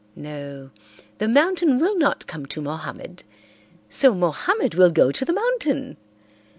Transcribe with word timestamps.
No, 0.15 0.71
the 1.19 1.27
mountain 1.27 1.77
will 1.77 1.95
not 1.95 2.25
come 2.25 2.47
to 2.47 2.59
Mohammed, 2.59 3.21
so 3.87 4.15
Mohammed 4.15 4.73
will 4.73 4.89
go 4.89 5.11
to 5.11 5.23
the 5.23 5.31
mountain. 5.31 5.95